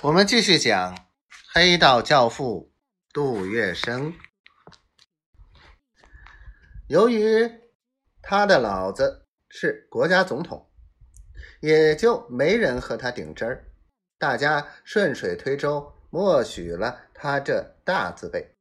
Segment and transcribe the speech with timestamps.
[0.00, 0.96] 我们继续讲
[1.52, 2.72] 黑道教父
[3.12, 4.14] 杜月笙。
[6.86, 7.50] 由于
[8.22, 10.70] 他的老子是国家总统，
[11.60, 13.72] 也就没人和他顶针儿，
[14.18, 18.54] 大家顺水推舟，默许了他这大字辈。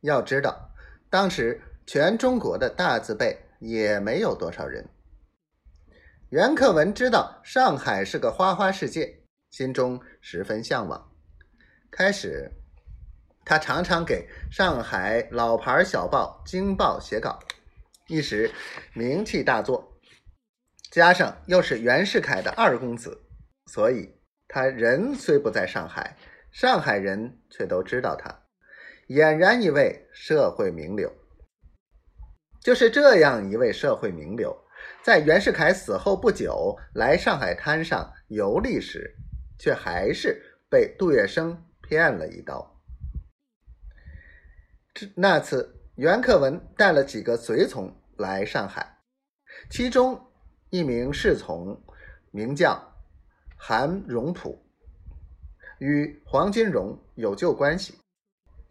[0.00, 0.72] 要知道，
[1.08, 4.84] 当时全中国的大字辈也没有多少人。
[6.30, 9.19] 袁克文知道上海是个花花世界。
[9.50, 11.10] 心中十分向往。
[11.90, 12.52] 开始，
[13.44, 17.38] 他常常给上海老牌小报《京报》写稿，
[18.06, 18.50] 一时
[18.94, 20.00] 名气大作。
[20.90, 23.22] 加上又是袁世凯的二公子，
[23.66, 24.14] 所以
[24.48, 26.16] 他人虽不在上海，
[26.50, 28.42] 上海人却都知道他，
[29.08, 31.12] 俨然一位社会名流。
[32.60, 34.56] 就是这样一位社会名流，
[35.02, 39.16] 在袁世凯死后不久来上海滩上游历时。
[39.60, 42.82] 却还是被杜月笙骗了一刀。
[45.14, 48.98] 那次，袁克文带了几个随从来上海，
[49.68, 50.18] 其中
[50.70, 51.78] 一名侍从
[52.30, 52.82] 名叫
[53.58, 54.64] 韩荣普，
[55.78, 57.98] 与黄金荣有旧关系。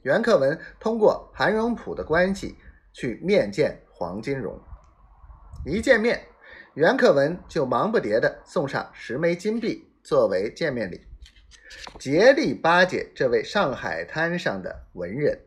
[0.02, 2.56] 袁克文通过韩荣普的关系
[2.94, 4.60] 去面见黄金荣，
[5.68, 6.20] 一见面，
[6.74, 9.89] 袁克文就忙不迭的送上十枚金币。
[10.04, 11.02] 作为见面礼，
[12.00, 15.40] 竭力巴结这位上海滩上的文人。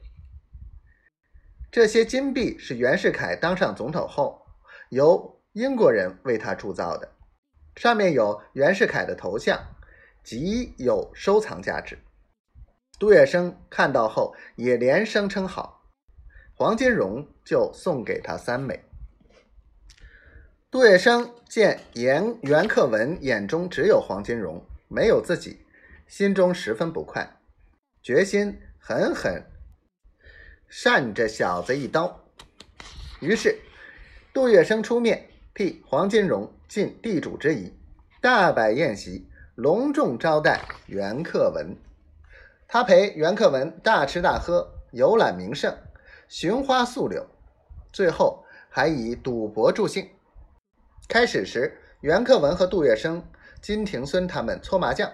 [1.71, 4.47] 这些金币是袁世凯当上总统后，
[4.91, 7.11] 由英国人为他铸造的，
[7.77, 9.59] 上面有袁世凯的头像，
[10.23, 11.99] 极有收藏价值。
[12.99, 15.89] 杜月笙看到后也连声称好，
[16.55, 18.79] 黄金荣就送给他三枚。
[20.73, 25.61] 杜月笙见袁袁克文眼中只有黄金荣，没有自己，
[26.07, 27.37] 心中十分不快，
[28.03, 29.45] 决心狠狠
[30.69, 32.25] 扇这小子一刀。
[33.21, 33.59] 于是，
[34.33, 37.71] 杜月笙出面替黄金荣尽地主之谊，
[38.23, 41.77] 大摆宴席，隆重招待袁克文。
[42.67, 45.77] 他陪袁克文大吃大喝，游览名胜，
[46.29, 47.27] 寻花溯柳，
[47.93, 50.09] 最后还以赌博助兴。
[51.13, 53.21] 开始时，袁克文和杜月笙、
[53.61, 55.13] 金庭孙他们搓麻将，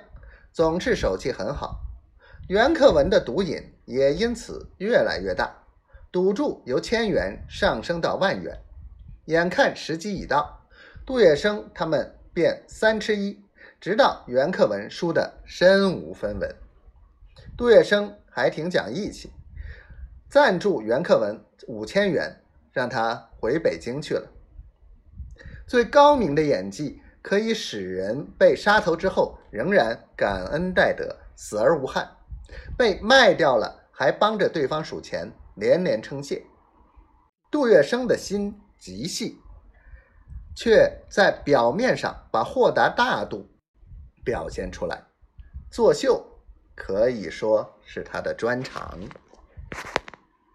[0.53, 1.81] 总是手气很好。
[2.47, 5.53] 袁克文的赌瘾也因此越来越大，
[6.13, 8.61] 赌注由千元上升到万元。
[9.25, 10.69] 眼看时机已到，
[11.05, 13.43] 杜月笙他们便三吃一，
[13.81, 16.55] 直到袁克文输得身无分文。
[17.57, 19.33] 杜月笙还挺讲义气，
[20.31, 24.31] 赞助袁克文五千元，让他回北京去了。
[25.69, 32.07] 最高明的演技可以使人被杀头之后仍然感恩戴德，死而无憾；
[32.77, 36.43] 被卖掉了还帮着对方数钱，连连称谢。
[37.51, 39.39] 杜月笙的心极细，
[40.57, 43.47] 却在表面上把豁达大度
[44.25, 45.05] 表现出来。
[45.71, 46.25] 作秀
[46.75, 48.99] 可以说是他的专长。